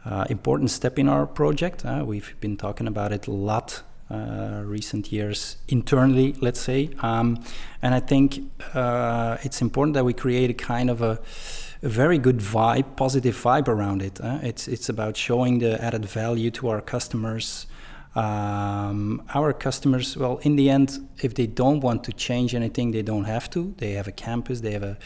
uh, 0.05 0.25
important 0.29 0.71
step 0.71 0.97
in 0.97 1.09
our 1.09 1.25
project. 1.25 1.85
Uh, 1.85 2.03
we've 2.05 2.35
been 2.39 2.57
talking 2.57 2.87
about 2.87 3.11
it 3.11 3.27
a 3.27 3.31
lot 3.31 3.83
uh, 4.09 4.61
recent 4.65 5.11
years 5.11 5.57
internally, 5.67 6.33
let's 6.39 6.61
say, 6.61 6.89
um, 7.01 7.43
and 7.81 7.93
I 7.93 7.99
think 7.99 8.39
uh, 8.73 9.37
it's 9.43 9.61
important 9.61 9.95
that 9.95 10.05
we 10.05 10.13
create 10.13 10.49
a 10.49 10.53
kind 10.53 10.89
of 10.89 11.01
a, 11.01 11.19
a 11.83 11.89
very 11.89 12.17
good 12.17 12.37
vibe, 12.37 12.95
positive 12.95 13.35
vibe 13.35 13.67
around 13.67 14.01
it. 14.01 14.19
it's 14.43 14.67
it's 14.69 14.87
about 14.87 15.17
showing 15.17 15.59
the 15.59 15.83
added 15.83 16.05
value 16.05 16.51
to 16.51 16.69
our 16.69 16.81
customers. 16.81 17.67
Um, 18.15 19.21
our 19.35 19.53
customers, 19.53 20.17
well, 20.17 20.37
in 20.41 20.55
the 20.55 20.69
end, 20.69 21.07
if 21.21 21.35
they 21.35 21.47
don't 21.47 21.81
want 21.81 22.03
to 22.05 22.13
change 22.13 22.55
anything, 22.55 22.91
they 22.91 23.03
don't 23.03 23.25
have 23.25 23.49
to. 23.51 23.75
They 23.77 23.91
have 23.91 24.07
a 24.07 24.11
campus, 24.11 24.61
they 24.61 24.71
have 24.71 24.83
a, 24.83 24.97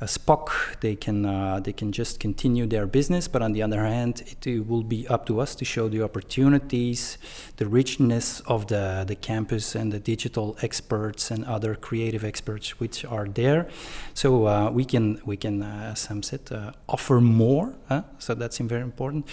a 0.00 0.06
SPOC, 0.06 0.80
they 0.80 0.94
can 0.94 1.26
uh, 1.26 1.60
they 1.60 1.72
can 1.72 1.90
just 1.92 2.20
continue 2.20 2.66
their 2.66 2.86
business. 2.86 3.28
But 3.28 3.42
on 3.42 3.52
the 3.52 3.62
other 3.62 3.82
hand, 3.82 4.22
it, 4.26 4.46
it, 4.46 4.66
will 4.66 4.84
be 4.84 5.06
up 5.08 5.26
to 5.26 5.40
us 5.40 5.54
to 5.56 5.64
show 5.64 5.88
the 5.88 6.02
opportunities, 6.02 7.18
the 7.56 7.66
richness 7.66 8.40
of 8.46 8.68
the 8.68 9.04
the 9.06 9.16
campus 9.16 9.74
and 9.74 9.92
the 9.92 10.00
digital 10.00 10.56
experts 10.62 11.30
and 11.30 11.44
other 11.44 11.74
creative 11.74 12.24
experts 12.24 12.80
which 12.80 13.04
are 13.04 13.26
there. 13.28 13.68
So 14.14 14.46
uh, 14.46 14.70
we 14.70 14.84
can 14.84 15.20
we 15.26 15.36
can, 15.36 15.62
uh, 15.62 15.90
as 15.92 16.00
Sam 16.00 16.22
said, 16.22 16.50
uh, 16.50 16.72
offer 16.88 17.20
more. 17.20 17.74
Huh? 17.88 18.04
So 18.18 18.34
that's 18.34 18.58
very 18.58 18.82
important. 18.82 19.26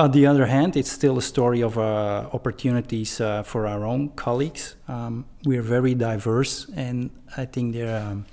On 0.00 0.10
the 0.12 0.26
other 0.26 0.46
hand, 0.46 0.78
it's 0.78 0.90
still 0.90 1.18
a 1.18 1.22
story 1.22 1.60
of 1.60 1.76
uh, 1.76 2.26
opportunities 2.32 3.20
uh, 3.20 3.42
for 3.42 3.66
our 3.66 3.84
own 3.84 4.08
colleagues. 4.16 4.76
Um, 4.88 5.26
we're 5.44 5.60
very 5.60 5.94
diverse, 5.94 6.66
and 6.74 7.10
I 7.36 7.44
think 7.44 7.74
there, 7.74 8.00
um, 8.00 8.24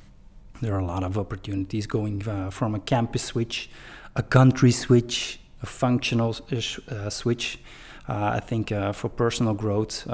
there 0.62 0.74
are 0.76 0.80
a 0.80 0.86
lot 0.86 1.04
of 1.04 1.18
opportunities 1.18 1.86
going 1.86 2.26
uh, 2.26 2.52
from 2.52 2.74
a 2.74 2.80
campus 2.80 3.24
switch, 3.24 3.70
a 4.16 4.24
country 4.24 4.72
switch, 4.72 5.42
a 5.62 5.66
functional 5.66 6.38
uh, 6.54 7.10
switch. 7.10 7.60
Uh, 8.08 8.36
I 8.36 8.40
think 8.40 8.72
uh, 8.72 8.94
for 8.94 9.10
personal 9.10 9.54
growth, 9.54 10.08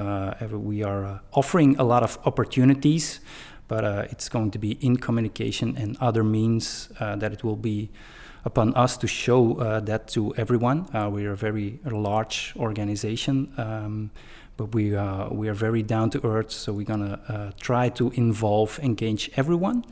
we 0.49 0.81
are 0.81 1.21
offering 1.33 1.77
a 1.77 1.83
lot 1.83 2.01
of 2.01 2.17
opportunities, 2.25 3.19
but 3.67 3.83
it's 4.11 4.27
going 4.27 4.49
to 4.49 4.57
be 4.57 4.71
in 4.81 4.97
communication 4.97 5.77
and 5.77 5.97
other 6.01 6.23
means 6.23 6.89
that 6.99 7.31
it 7.31 7.43
will 7.43 7.61
be 7.61 7.91
upon 8.45 8.73
us 8.75 8.97
to 8.97 9.07
show 9.07 9.55
uh, 9.55 9.79
that 9.81 10.07
to 10.09 10.35
everyone. 10.35 10.87
Uh, 10.93 11.09
we 11.09 11.25
are 11.25 11.33
a 11.33 11.37
very 11.37 11.79
large 11.85 12.53
organization, 12.57 13.53
um, 13.57 14.11
but 14.57 14.73
we 14.73 14.95
uh, 14.95 15.29
we 15.29 15.47
are 15.49 15.53
very 15.53 15.83
down 15.83 16.09
to 16.11 16.25
earth. 16.25 16.51
So 16.51 16.73
we're 16.73 16.85
gonna 16.85 17.19
uh, 17.27 17.51
try 17.59 17.89
to 17.89 18.11
involve, 18.11 18.79
engage 18.79 19.31
everyone. 19.35 19.85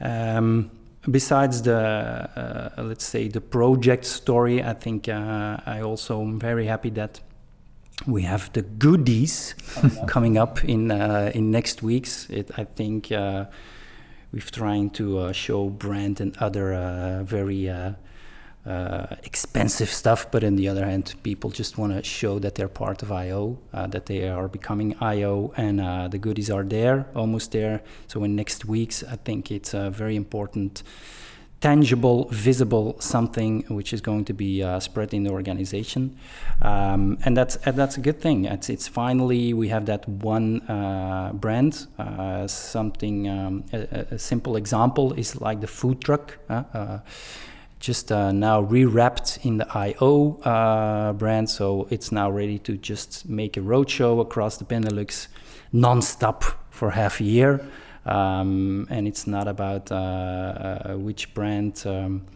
Um, 0.00 0.70
besides 1.10 1.62
the 1.62 2.70
uh, 2.76 2.82
let's 2.82 3.04
say 3.04 3.28
the 3.28 3.40
project 3.40 4.04
story, 4.04 4.62
I 4.62 4.72
think 4.74 5.08
uh, 5.08 5.58
I 5.66 5.80
also 5.80 6.22
am 6.22 6.40
very 6.40 6.66
happy 6.66 6.90
that 6.90 7.20
we 8.06 8.22
have 8.22 8.52
the 8.52 8.62
goodies 8.62 9.54
coming 9.74 9.98
up, 9.98 10.08
coming 10.14 10.38
up 10.38 10.64
in 10.64 10.90
in 10.90 11.50
next 11.50 11.82
weeks. 11.82 12.28
It, 12.30 12.50
I 12.56 12.64
think 12.64 13.12
we've 14.34 14.50
trying 14.50 14.90
to 14.90 15.18
uh, 15.18 15.32
show 15.32 15.68
brand 15.68 16.20
and 16.20 16.36
other 16.38 16.74
uh, 16.74 17.22
very 17.22 17.68
uh, 17.68 17.92
expensive 19.22 19.88
stuff, 19.88 20.28
but 20.32 20.42
on 20.42 20.56
the 20.56 20.66
other 20.66 20.84
hand, 20.84 21.14
people 21.22 21.50
just 21.50 21.78
want 21.78 21.92
to 21.92 22.02
show 22.02 22.40
that 22.40 22.56
they're 22.56 22.68
part 22.68 23.02
of 23.02 23.12
IO, 23.12 23.56
that 23.72 24.06
they 24.06 24.28
are 24.28 24.48
becoming 24.48 24.96
IO, 25.00 25.52
and 25.56 25.78
the 26.10 26.18
goodies 26.18 26.50
are 26.50 26.64
there, 26.64 27.06
almost 27.14 27.52
there. 27.52 27.82
So 28.08 28.24
in 28.24 28.34
next 28.34 28.64
weeks, 28.64 29.04
I 29.04 29.16
think 29.16 29.50
it's 29.50 29.72
very 29.72 30.16
important 30.16 30.82
tangible, 31.64 32.28
visible 32.30 32.94
something 33.00 33.64
which 33.68 33.94
is 33.94 34.02
going 34.02 34.22
to 34.22 34.34
be 34.34 34.62
uh, 34.62 34.78
spread 34.78 35.14
in 35.14 35.22
the 35.22 35.30
organization, 35.30 36.14
um, 36.60 37.16
and 37.24 37.34
that's 37.34 37.56
uh, 37.66 37.72
that's 37.72 37.96
a 37.96 38.00
good 38.00 38.20
thing. 38.20 38.44
It's, 38.44 38.68
it's 38.68 38.86
finally 38.86 39.54
we 39.54 39.68
have 39.68 39.86
that 39.86 40.06
one 40.06 40.60
uh, 40.68 41.30
brand. 41.32 41.86
Uh, 41.98 42.46
something 42.46 43.30
um, 43.30 43.64
a, 43.72 43.78
a, 44.10 44.18
simple 44.18 44.56
example 44.56 45.14
is 45.14 45.40
like 45.40 45.62
the 45.62 45.66
food 45.66 46.02
truck. 46.02 46.36
Uh, 46.50 46.64
uh, 46.74 46.98
just 47.80 48.10
now 48.10 48.62
rewrapped 48.62 49.44
in 49.44 49.58
the 49.58 49.66
IO 49.76 51.12
brand, 51.18 51.48
so 51.48 51.86
it's 51.90 52.10
now 52.12 52.30
ready 52.30 52.58
to 52.58 52.76
just 52.76 53.28
make 53.28 53.56
a 53.56 53.60
roadshow 53.60 54.20
across 54.20 54.56
the 54.56 54.64
Benelux, 54.64 55.28
non-stop 55.72 56.44
for 56.70 56.90
half 56.90 57.20
a 57.20 57.24
year. 57.24 57.60
Um, 58.06 58.86
and 58.90 59.08
it's 59.08 59.26
not 59.26 59.48
about 59.48 59.90
uh, 59.90 59.94
uh, 59.94 60.94
which 60.96 61.32
brand 61.32 61.82
um, 61.86 62.26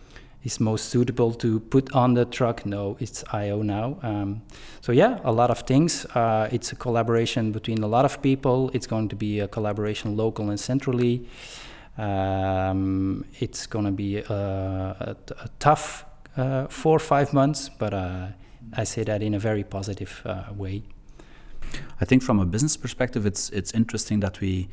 is 0.42 0.60
most 0.60 0.88
suitable 0.88 1.32
to 1.34 1.60
put 1.60 1.92
on 1.92 2.14
the 2.14 2.24
truck. 2.24 2.64
No, 2.64 2.96
it's 3.00 3.24
IO 3.32 3.62
now. 3.62 3.98
Um, 4.02 4.42
so 4.80 4.92
yeah, 4.92 5.20
a 5.24 5.32
lot 5.32 5.50
of 5.50 5.60
things. 5.60 6.06
Uh, 6.06 6.48
it's 6.50 6.72
a 6.72 6.76
collaboration 6.76 7.52
between 7.52 7.82
a 7.82 7.88
lot 7.88 8.04
of 8.04 8.22
people. 8.22 8.70
It's 8.72 8.86
going 8.86 9.08
to 9.08 9.16
be 9.16 9.40
a 9.40 9.48
collaboration 9.48 10.16
local 10.16 10.48
and 10.48 10.58
centrally. 10.58 11.28
Um, 11.98 13.24
it's 13.40 13.66
going 13.66 13.84
to 13.84 13.90
be 13.90 14.18
a, 14.18 14.32
a, 14.32 15.16
a 15.44 15.48
tough 15.58 16.04
uh, 16.36 16.68
four 16.68 16.96
or 16.96 17.00
five 17.00 17.32
months, 17.32 17.68
but 17.68 17.92
uh, 17.92 18.28
I 18.72 18.84
say 18.84 19.02
that 19.04 19.22
in 19.22 19.34
a 19.34 19.38
very 19.38 19.64
positive 19.64 20.22
uh, 20.24 20.44
way. 20.54 20.84
I 22.00 22.04
think 22.04 22.22
from 22.22 22.38
a 22.38 22.46
business 22.46 22.76
perspective, 22.76 23.26
it's 23.26 23.50
it's 23.50 23.72
interesting 23.72 24.20
that 24.20 24.40
we 24.40 24.68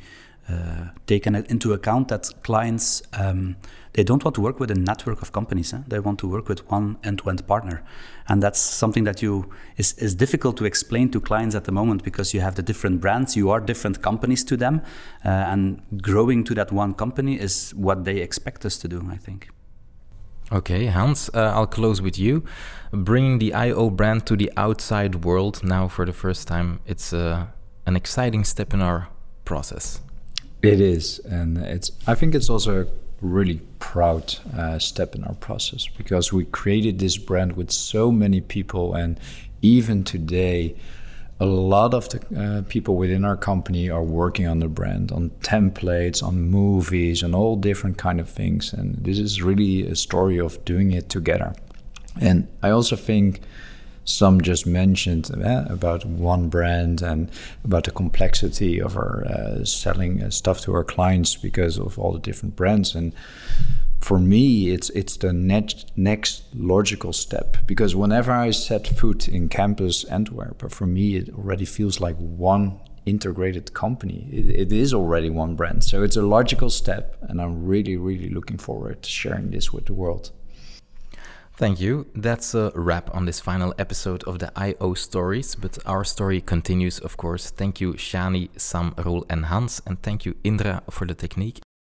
uh, 0.48 0.90
taken 1.06 1.34
into 1.34 1.72
account 1.72 2.08
that 2.08 2.30
clients 2.42 3.02
um, 3.18 3.56
they 3.96 4.04
don't 4.04 4.22
want 4.22 4.34
to 4.34 4.42
work 4.42 4.60
with 4.60 4.70
a 4.70 4.74
network 4.74 5.22
of 5.22 5.32
companies. 5.32 5.72
Eh? 5.72 5.78
They 5.88 5.98
want 5.98 6.18
to 6.18 6.28
work 6.28 6.48
with 6.48 6.70
one 6.70 6.98
end-to-end 7.02 7.46
partner, 7.46 7.82
and 8.28 8.42
that's 8.42 8.60
something 8.60 9.04
that 9.04 9.22
you 9.22 9.50
is, 9.78 9.94
is 9.94 10.14
difficult 10.14 10.58
to 10.58 10.66
explain 10.66 11.10
to 11.12 11.20
clients 11.20 11.54
at 11.54 11.64
the 11.64 11.72
moment 11.72 12.04
because 12.04 12.34
you 12.34 12.42
have 12.42 12.56
the 12.56 12.62
different 12.62 13.00
brands, 13.00 13.36
you 13.36 13.48
are 13.50 13.58
different 13.58 14.02
companies 14.02 14.44
to 14.44 14.56
them, 14.56 14.82
uh, 15.24 15.28
and 15.28 15.80
growing 16.02 16.44
to 16.44 16.54
that 16.54 16.70
one 16.72 16.92
company 16.92 17.40
is 17.40 17.72
what 17.74 18.04
they 18.04 18.18
expect 18.18 18.66
us 18.66 18.76
to 18.78 18.88
do. 18.88 19.02
I 19.10 19.16
think. 19.16 19.48
Okay, 20.52 20.86
Hans, 20.86 21.30
uh, 21.34 21.52
I'll 21.54 21.66
close 21.66 22.02
with 22.02 22.18
you. 22.18 22.44
Bringing 22.92 23.38
the 23.38 23.54
IO 23.54 23.90
brand 23.90 24.26
to 24.26 24.36
the 24.36 24.52
outside 24.56 25.24
world 25.24 25.64
now 25.64 25.88
for 25.88 26.04
the 26.04 26.12
first 26.12 26.46
time, 26.46 26.80
it's 26.86 27.12
uh, 27.12 27.46
an 27.86 27.96
exciting 27.96 28.44
step 28.44 28.74
in 28.74 28.82
our 28.82 29.08
process. 29.44 30.02
It 30.66 30.80
is, 30.80 31.18
and 31.20 31.58
it's. 31.58 31.90
I 32.06 32.14
think 32.14 32.34
it's 32.34 32.50
also 32.50 32.82
a 32.82 32.86
really 33.20 33.60
proud 33.78 34.34
uh, 34.56 34.78
step 34.78 35.14
in 35.14 35.24
our 35.24 35.34
process 35.34 35.88
because 35.96 36.32
we 36.32 36.44
created 36.44 36.98
this 36.98 37.16
brand 37.16 37.56
with 37.56 37.70
so 37.70 38.10
many 38.10 38.40
people, 38.40 38.94
and 38.94 39.18
even 39.62 40.04
today, 40.04 40.76
a 41.38 41.46
lot 41.46 41.94
of 41.94 42.08
the 42.08 42.18
uh, 42.36 42.62
people 42.68 42.96
within 42.96 43.24
our 43.24 43.36
company 43.36 43.90
are 43.90 44.02
working 44.02 44.46
on 44.46 44.60
the 44.60 44.68
brand, 44.68 45.12
on 45.12 45.30
templates, 45.40 46.22
on 46.22 46.40
movies, 46.40 47.22
on 47.22 47.34
all 47.34 47.56
different 47.56 47.98
kind 47.98 48.20
of 48.20 48.28
things. 48.28 48.72
And 48.72 48.96
this 49.04 49.18
is 49.18 49.42
really 49.42 49.86
a 49.86 49.94
story 49.94 50.38
of 50.38 50.64
doing 50.64 50.92
it 50.92 51.08
together. 51.08 51.54
And 52.20 52.48
I 52.62 52.70
also 52.70 52.96
think 52.96 53.40
Sam 54.06 54.40
just 54.40 54.66
mentioned 54.66 55.30
uh, 55.44 55.64
about 55.68 56.06
one 56.06 56.48
brand 56.48 57.02
and 57.02 57.28
about 57.64 57.84
the 57.84 57.90
complexity 57.90 58.80
of 58.80 58.96
our 58.96 59.26
uh, 59.26 59.64
selling 59.64 60.22
uh, 60.22 60.30
stuff 60.30 60.60
to 60.62 60.72
our 60.72 60.84
clients 60.84 61.34
because 61.34 61.76
of 61.76 61.98
all 61.98 62.12
the 62.12 62.20
different 62.20 62.54
brands. 62.54 62.94
And 62.94 63.12
for 64.00 64.18
me 64.20 64.70
it's 64.70 64.90
it's 64.90 65.16
the 65.16 65.32
next 65.32 65.90
next 65.96 66.44
logical 66.54 67.12
step 67.12 67.56
because 67.66 67.96
whenever 67.96 68.30
I 68.30 68.52
set 68.52 68.86
foot 68.86 69.26
in 69.26 69.48
campus 69.48 70.04
Antwerp 70.04 70.70
for 70.70 70.86
me 70.86 71.16
it 71.16 71.30
already 71.30 71.64
feels 71.64 71.98
like 71.98 72.16
one 72.16 72.78
integrated 73.06 73.72
company. 73.72 74.28
It, 74.30 74.50
it 74.50 74.72
is 74.72 74.92
already 74.92 75.30
one 75.30 75.54
brand. 75.54 75.84
So 75.84 76.02
it's 76.02 76.16
a 76.16 76.22
logical 76.22 76.70
step 76.70 77.16
and 77.22 77.40
I'm 77.40 77.66
really 77.66 77.96
really 77.96 78.28
looking 78.28 78.58
forward 78.58 79.02
to 79.02 79.10
sharing 79.10 79.50
this 79.50 79.72
with 79.72 79.86
the 79.86 79.94
world 79.94 80.30
Thank 81.56 81.80
you. 81.80 82.06
That's 82.14 82.54
a 82.54 82.70
wrap 82.74 83.14
on 83.14 83.24
this 83.24 83.40
final 83.40 83.72
episode 83.78 84.22
of 84.24 84.38
the 84.40 84.52
IO 84.56 84.92
stories, 84.92 85.54
but 85.54 85.78
our 85.86 86.04
story 86.04 86.42
continues, 86.42 86.98
of 86.98 87.16
course. 87.16 87.48
Thank 87.48 87.80
you, 87.80 87.94
Shani, 87.94 88.50
Sam, 88.60 88.92
Roel, 88.98 89.24
and 89.30 89.46
Hans, 89.46 89.80
and 89.86 90.00
thank 90.02 90.26
you, 90.26 90.34
Indra, 90.44 90.82
for 90.90 91.06
the 91.06 91.14
technique. 91.14 91.65